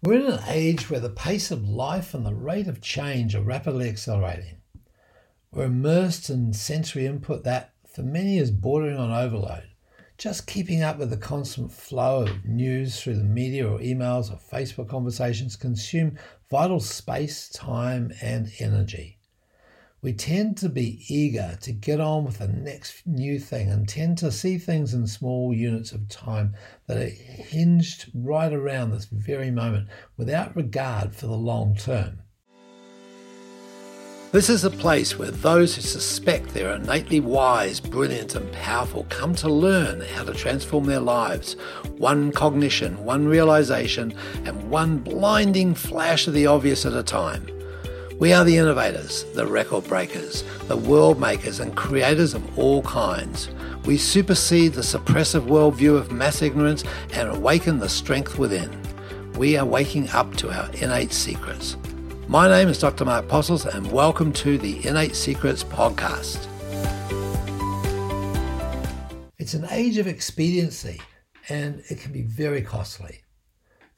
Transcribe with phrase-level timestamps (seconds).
[0.00, 3.42] We're in an age where the pace of life and the rate of change are
[3.42, 4.58] rapidly accelerating.
[5.50, 9.64] We're immersed in sensory input that, for many, is bordering on overload.
[10.16, 14.38] Just keeping up with the constant flow of news through the media or emails or
[14.38, 16.16] Facebook conversations consume
[16.48, 19.17] vital space, time, and energy
[20.00, 24.16] we tend to be eager to get on with the next new thing and tend
[24.18, 26.54] to see things in small units of time
[26.86, 32.20] that are hinged right around this very moment without regard for the long term.
[34.30, 39.34] This is a place where those who suspect they're innately wise, brilliant, and powerful come
[39.36, 41.54] to learn how to transform their lives,
[41.96, 47.57] one cognition, one realization, and one blinding flash of the obvious at a time.
[48.18, 53.48] We are the innovators, the record breakers, the world makers, and creators of all kinds.
[53.84, 56.82] We supersede the suppressive worldview of mass ignorance
[57.12, 58.76] and awaken the strength within.
[59.34, 61.76] We are waking up to our innate secrets.
[62.26, 63.04] My name is Dr.
[63.04, 66.44] Mark Postles, and welcome to the Innate Secrets podcast.
[69.38, 71.00] It's an age of expediency,
[71.48, 73.20] and it can be very costly.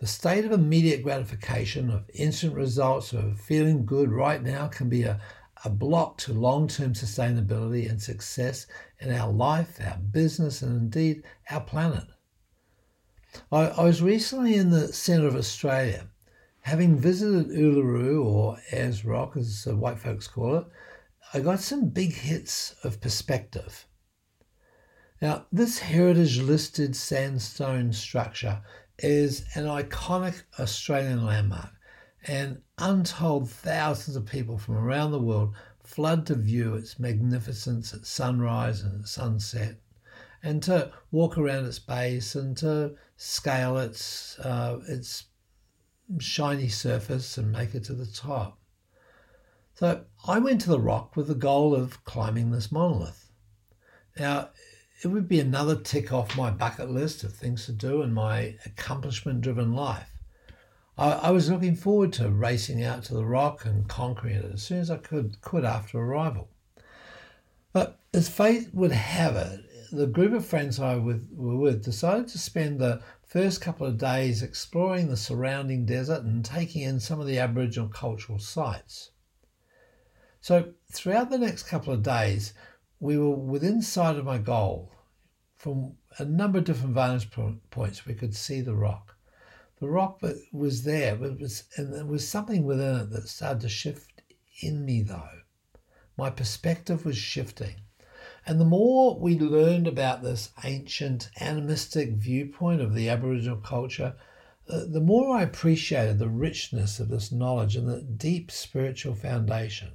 [0.00, 5.02] The state of immediate gratification, of instant results, of feeling good right now can be
[5.02, 5.20] a,
[5.62, 8.66] a block to long term sustainability and success
[8.98, 12.04] in our life, our business, and indeed our planet.
[13.52, 16.08] I, I was recently in the centre of Australia.
[16.62, 20.66] Having visited Uluru, or Ayers Rock as the white folks call it,
[21.34, 23.86] I got some big hits of perspective.
[25.20, 28.62] Now, this heritage listed sandstone structure
[29.02, 31.72] is an iconic Australian landmark,
[32.26, 38.06] and untold thousands of people from around the world flood to view its magnificence at
[38.06, 39.76] sunrise and at sunset,
[40.42, 45.24] and to walk around its base and to scale its uh, its
[46.18, 48.58] shiny surface and make it to the top.
[49.74, 53.30] So I went to the rock with the goal of climbing this monolith.
[54.18, 54.50] Now,
[55.02, 58.56] it would be another tick off my bucket list of things to do in my
[58.66, 60.12] accomplishment driven life.
[60.98, 64.62] I, I, was looking forward to racing out to the rock and conquering it as
[64.62, 66.50] soon as I could, could after arrival.
[67.72, 69.60] But as fate would have it,
[69.90, 73.96] the group of friends I with, were with decided to spend the first couple of
[73.96, 79.12] days exploring the surrounding desert and taking in some of the Aboriginal cultural sites.
[80.42, 82.54] So, throughout the next couple of days,
[83.00, 84.92] we were within sight of my goal.
[85.56, 87.30] From a number of different vantage
[87.70, 89.16] points, we could see the rock.
[89.80, 90.22] The rock
[90.52, 94.22] was there, but it was, and there was something within it that started to shift
[94.60, 95.40] in me, though.
[96.18, 97.76] My perspective was shifting.
[98.44, 104.14] And the more we learned about this ancient animistic viewpoint of the Aboriginal culture,
[104.68, 109.92] uh, the more I appreciated the richness of this knowledge and the deep spiritual foundation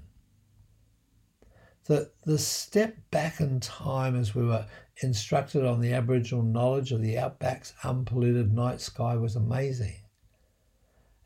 [1.86, 4.66] the, the step back in time as we were
[5.02, 10.02] instructed on the Aboriginal knowledge of the outback's unpolluted night sky was amazing.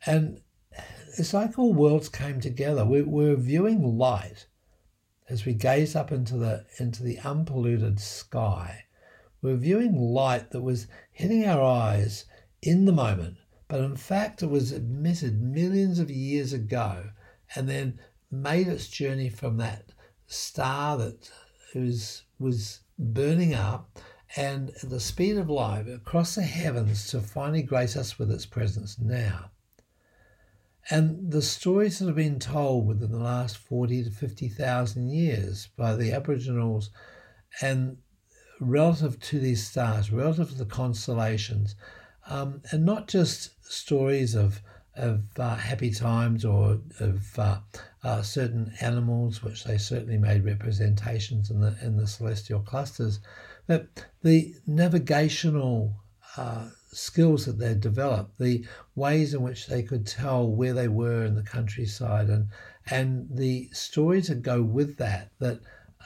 [0.04, 0.40] And
[1.16, 2.84] it's like all worlds came together.
[2.84, 4.46] We, we were viewing light
[5.28, 8.84] as we gaze up into the, into the unpolluted sky.
[9.40, 12.26] We're viewing light that was hitting our eyes
[12.60, 13.38] in the moment,
[13.68, 17.10] but in fact it was emitted millions of years ago
[17.54, 17.98] and then
[18.30, 19.92] made its journey from that
[20.30, 21.30] star that
[21.74, 23.98] was was burning up
[24.36, 28.46] and at the speed of light across the heavens to finally grace us with its
[28.46, 29.50] presence now.
[30.88, 35.96] And the stories that have been told within the last 40 to 50,000 years by
[35.96, 36.90] the Aboriginals
[37.60, 37.98] and
[38.60, 41.74] relative to these stars, relative to the constellations,
[42.28, 44.62] um, and not just stories of
[45.00, 47.58] of uh, happy times or of uh,
[48.04, 53.20] uh, certain animals, which they certainly made representations in the in the celestial clusters,
[53.66, 53.88] but
[54.22, 55.96] the navigational
[56.36, 61.24] uh, skills that they developed, the ways in which they could tell where they were
[61.24, 62.48] in the countryside, and
[62.90, 65.60] and the stories that go with that that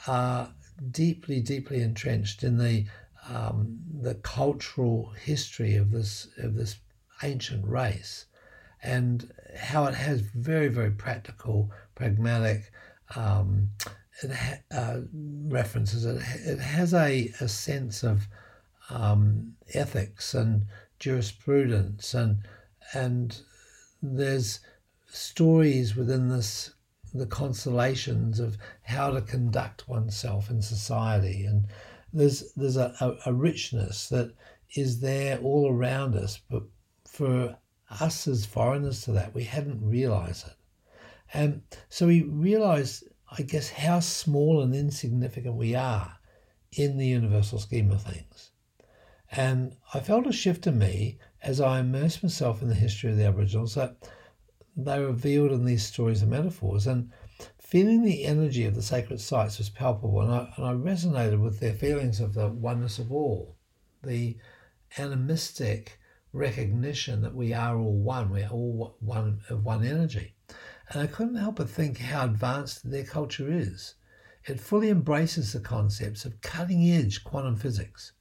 [0.07, 0.53] are
[0.91, 2.85] deeply, deeply entrenched in the
[3.27, 6.77] um, the cultural history of this of this
[7.23, 8.25] ancient race
[8.85, 12.71] and how it has very, very practical, pragmatic
[13.15, 13.69] um,
[14.21, 14.99] ha- uh,
[15.47, 16.05] references.
[16.05, 18.27] It, it has a, a sense of
[18.89, 20.65] um, ethics and
[20.99, 22.37] jurisprudence, and
[22.93, 23.41] and
[24.01, 24.59] there's
[25.07, 26.71] stories within this
[27.13, 31.65] the constellations of how to conduct oneself in society, and
[32.13, 34.33] there's there's a, a, a richness that
[34.75, 36.63] is there all around us, but
[37.07, 37.57] for
[37.89, 39.33] us as foreigners to that.
[39.33, 40.55] We hadn't realized it.
[41.33, 43.03] And so we realized,
[43.37, 46.17] I guess, how small and insignificant we are
[46.71, 48.51] in the universal scheme of things.
[49.31, 53.17] And I felt a shift in me as I immersed myself in the history of
[53.17, 54.09] the Aboriginals that
[54.77, 56.87] they revealed in these stories and metaphors.
[56.87, 57.11] And
[57.59, 61.59] feeling the energy of the sacred sites was palpable, and I, and I resonated with
[61.59, 63.55] their feelings of the oneness of all,
[64.03, 64.37] the
[64.97, 65.99] animistic
[66.35, 70.35] recognition that we are all one, we're all one of one energy.
[70.89, 73.95] And I couldn't help but think how advanced their culture is.
[74.45, 78.11] It fully embraces the concepts of cutting edge quantum physics.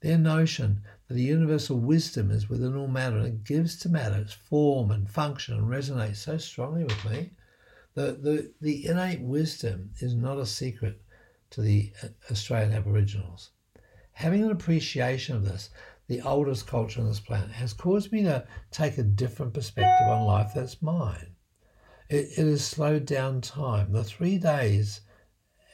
[0.00, 4.34] Their notion that a universal wisdom is within all matter and gives to matter its
[4.34, 7.32] form and function and resonates so strongly with me.
[7.94, 11.00] The, the, the innate wisdom is not a secret
[11.50, 13.50] to the uh, Australian Aboriginals.
[14.12, 15.70] Having an appreciation of this,
[16.08, 20.24] the oldest culture on this planet, has caused me to take a different perspective on
[20.24, 21.34] life that's mine.
[22.08, 23.92] It, it has slowed down time.
[23.92, 25.00] The three days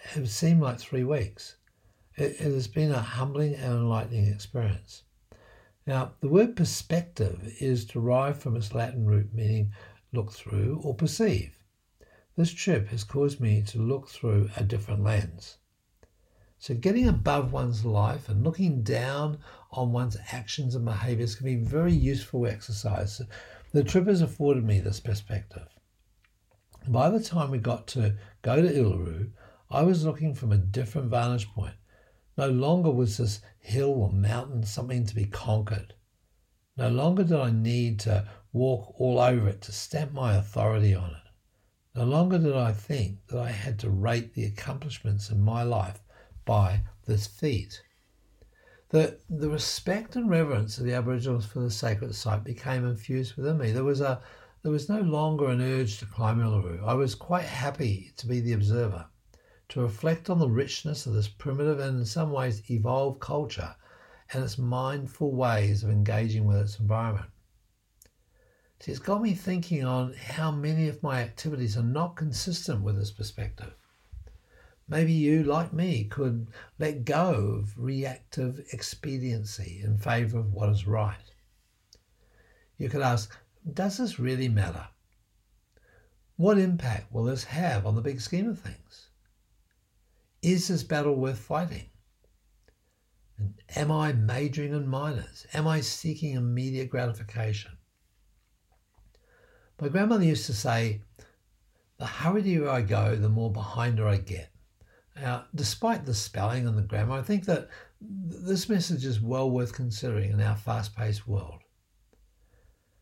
[0.04, 1.56] have seemed like three weeks.
[2.16, 5.02] It, it has been a humbling and enlightening experience.
[5.86, 9.72] Now, the word perspective is derived from its Latin root meaning
[10.12, 11.58] look through or perceive.
[12.36, 15.58] This trip has caused me to look through a different lens.
[16.58, 19.38] So, getting above one's life and looking down
[19.72, 23.22] on one's actions and behaviors can be very useful exercise.
[23.72, 25.66] The trip has afforded me this perspective.
[26.86, 29.30] By the time we got to go to Uluru,
[29.70, 31.74] I was looking from a different vantage point.
[32.36, 35.94] No longer was this hill or mountain something to be conquered.
[36.76, 41.10] No longer did I need to walk all over it to stamp my authority on
[41.10, 41.96] it.
[41.98, 46.02] No longer did I think that I had to rate the accomplishments in my life
[46.44, 47.82] by this feat.
[48.92, 53.56] The, the respect and reverence of the Aboriginals for the sacred site became infused within
[53.56, 53.72] me.
[53.72, 54.20] There was, a,
[54.62, 56.86] there was no longer an urge to climb Uluru.
[56.86, 59.06] I was quite happy to be the observer,
[59.70, 63.74] to reflect on the richness of this primitive and in some ways evolved culture
[64.30, 67.30] and its mindful ways of engaging with its environment.
[68.80, 72.98] See, it's got me thinking on how many of my activities are not consistent with
[72.98, 73.72] this perspective.
[74.88, 76.48] Maybe you, like me, could
[76.78, 81.16] let go of reactive expediency in favour of what is right.
[82.78, 83.36] You could ask,
[83.72, 84.86] does this really matter?
[86.36, 89.08] What impact will this have on the big scheme of things?
[90.42, 91.88] Is this battle worth fighting?
[93.38, 95.46] And am I majoring in minors?
[95.54, 97.72] Am I seeking immediate gratification?
[99.80, 101.02] My grandmother used to say,
[101.98, 104.51] the hurrieder I go, the more behind her I get.
[105.16, 107.68] Now, despite the spelling and the grammar, I think that
[108.00, 111.62] this message is well worth considering in our fast paced world.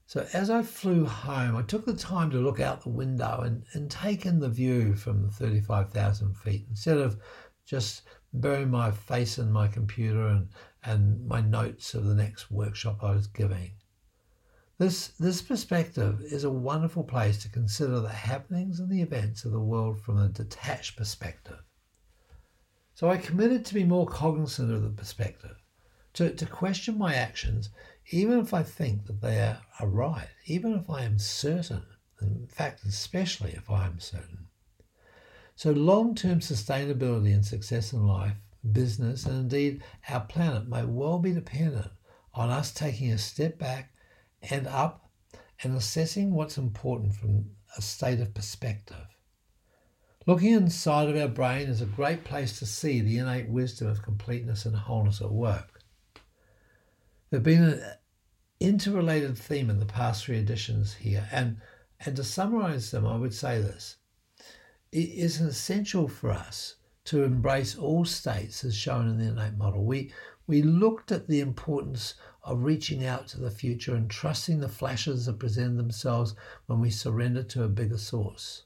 [0.07, 3.65] So, as I flew home, I took the time to look out the window and,
[3.75, 7.21] and take in the view from 35,000 feet instead of
[7.65, 8.03] just
[8.33, 10.49] burying my face in my computer and,
[10.83, 13.71] and my notes of the next workshop I was giving.
[14.79, 19.53] This, this perspective is a wonderful place to consider the happenings and the events of
[19.53, 21.62] the world from a detached perspective.
[23.00, 25.56] So I committed to be more cognizant of the perspective,
[26.12, 27.70] to, to question my actions,
[28.11, 31.87] even if I think that they are, are right, even if I am certain,
[32.20, 34.49] in fact, especially if I am certain.
[35.57, 38.37] So long term sustainability and success in life,
[38.71, 41.90] business, and indeed our planet may well be dependent
[42.35, 43.95] on us taking a step back
[44.42, 45.11] and up
[45.62, 47.47] and assessing what's important from
[47.78, 49.07] a state of perspective.
[50.31, 54.05] Looking inside of our brain is a great place to see the innate wisdom of
[54.05, 55.83] completeness and wholeness at work.
[57.29, 57.83] There's been an
[58.61, 61.57] interrelated theme in the past three editions here, and,
[62.07, 63.97] and to summarize them, I would say this.
[64.93, 69.85] It is essential for us to embrace all states as shown in the innate model.
[69.85, 70.13] We,
[70.47, 75.27] we looked at the importance of reaching out to the future and trusting the flashes
[75.27, 78.63] that present themselves when we surrender to a bigger source.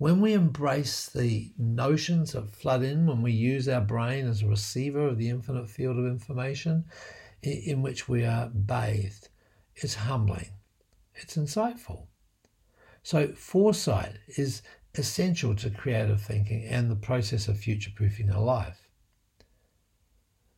[0.00, 4.46] When we embrace the notions that flood in, when we use our brain as a
[4.46, 6.86] receiver of the infinite field of information
[7.42, 9.28] in which we are bathed,
[9.74, 10.52] it's humbling,
[11.14, 12.06] it's insightful.
[13.02, 14.62] So, foresight is
[14.94, 18.88] essential to creative thinking and the process of future proofing our life.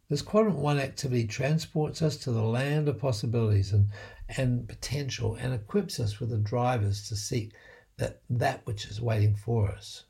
[0.09, 3.89] This quadrant one activity transports us to the land of possibilities and,
[4.37, 7.53] and potential and equips us with the drivers to seek
[8.03, 10.07] that, that which is waiting for us.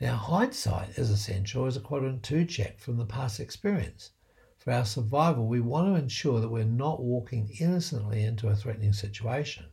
[0.00, 4.12] Now, hindsight is essential as a quadrant two check from the past experience.
[4.58, 8.92] For our survival, we want to ensure that we're not walking innocently into a threatening
[8.92, 9.66] situation.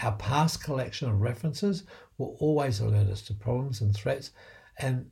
[0.00, 1.82] Our past collection of references
[2.18, 4.30] will always alert us to problems and threats
[4.78, 5.10] and,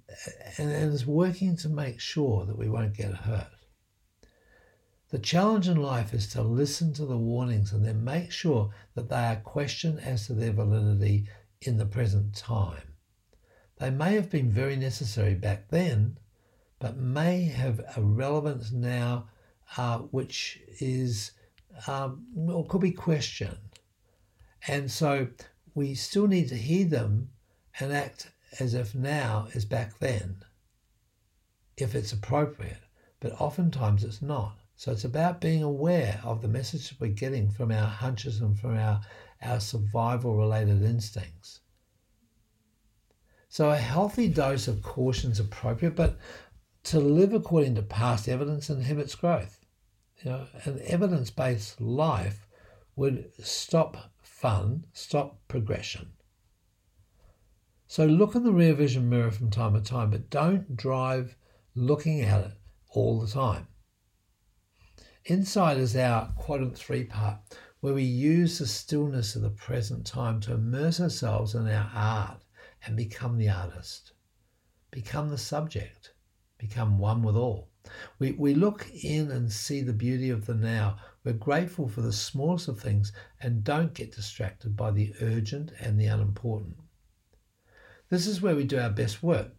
[0.58, 3.50] and, and is working to make sure that we won't get hurt.
[5.10, 9.08] The challenge in life is to listen to the warnings and then make sure that
[9.08, 11.26] they are questioned as to their validity
[11.60, 12.94] in the present time.
[13.78, 16.18] They may have been very necessary back then,
[16.78, 19.28] but may have a relevance now
[19.76, 21.32] uh, which is
[21.88, 23.80] um, or could be questioned.
[24.68, 25.28] And so
[25.74, 27.30] we still need to hear them
[27.80, 30.44] and act as if now is back then,
[31.76, 32.82] if it's appropriate.
[33.18, 34.59] But oftentimes it's not.
[34.80, 38.78] So it's about being aware of the message we're getting from our hunches and from
[38.78, 39.02] our,
[39.42, 41.60] our survival related instincts.
[43.50, 46.16] So a healthy dose of caution is appropriate, but
[46.84, 49.60] to live according to past evidence inhibits growth.
[50.24, 52.46] You know, an evidence-based life
[52.96, 56.12] would stop fun, stop progression.
[57.86, 61.36] So look in the rear vision mirror from time to time, but don't drive
[61.74, 62.52] looking at it
[62.92, 63.66] all the time.
[65.30, 67.38] Insight is our quadrant three part,
[67.78, 72.42] where we use the stillness of the present time to immerse ourselves in our art
[72.84, 74.10] and become the artist,
[74.90, 76.14] become the subject,
[76.58, 77.68] become one with all.
[78.18, 80.96] We, we look in and see the beauty of the now.
[81.22, 85.96] We're grateful for the smallest of things and don't get distracted by the urgent and
[85.96, 86.74] the unimportant.
[88.08, 89.54] This is where we do our best work,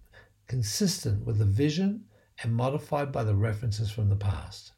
[0.48, 2.08] consistent with the vision
[2.44, 4.74] and modified by the references from the past.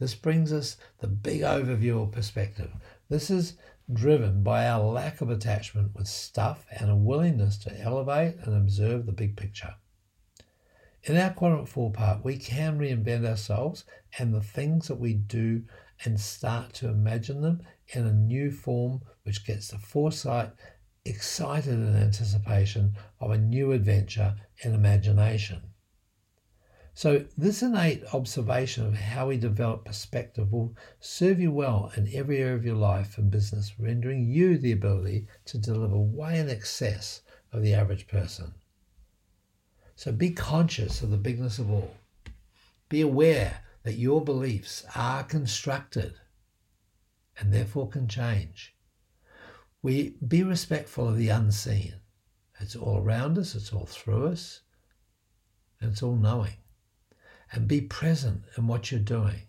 [0.00, 2.72] This brings us the big overview or perspective.
[3.10, 3.58] This is
[3.92, 9.04] driven by our lack of attachment with stuff and a willingness to elevate and observe
[9.04, 9.74] the big picture.
[11.02, 13.84] In our quadrant four part, we can reinvent ourselves
[14.18, 15.64] and the things that we do
[16.04, 20.50] and start to imagine them in a new form, which gets the foresight
[21.04, 25.69] excited in anticipation of a new adventure and imagination.
[26.94, 32.38] So, this innate observation of how we develop perspective will serve you well in every
[32.38, 37.22] area of your life and business, rendering you the ability to deliver way in excess
[37.52, 38.54] of the average person.
[39.94, 41.94] So, be conscious of the bigness of all.
[42.88, 46.14] Be aware that your beliefs are constructed
[47.38, 48.74] and therefore can change.
[49.80, 51.94] We be respectful of the unseen.
[52.58, 54.60] It's all around us, it's all through us,
[55.80, 56.56] and it's all knowing.
[57.52, 59.42] And be present in what you're doing.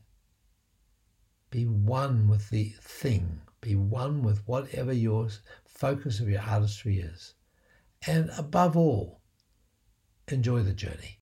[1.51, 3.41] Be one with the thing.
[3.60, 5.27] Be one with whatever your
[5.65, 7.36] focus of your artistry is.
[8.08, 9.22] And above all,
[10.27, 11.20] enjoy the journey.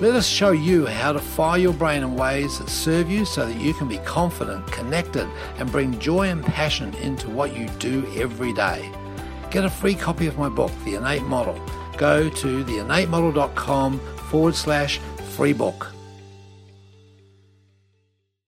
[0.00, 3.46] Let us show you how to fire your brain in ways that serve you so
[3.46, 8.04] that you can be confident, connected, and bring joy and passion into what you do
[8.16, 8.90] every day.
[9.50, 11.54] Get a free copy of my book, The Innate Model.
[11.96, 14.00] Go to theinnatemodel.com
[14.30, 14.98] forward slash
[15.32, 16.01] free book.